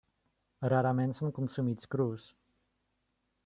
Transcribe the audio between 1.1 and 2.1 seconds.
són consumits